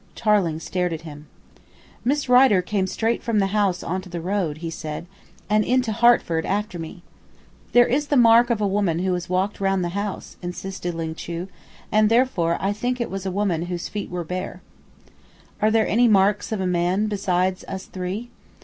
[0.15, 1.27] Tarling stared at him.
[2.03, 5.05] "Miss Rider came straight from the house on to the road," he said,
[5.47, 7.03] "and into Hertford after me."
[7.73, 11.13] "There is the mark of a woman who has walked round the house," insisted Ling
[11.13, 11.49] Chu,
[11.91, 14.63] "and, therefore, I think it was a woman whose feet were bare."
[15.61, 18.31] "Are there any marks of a man beside us three?"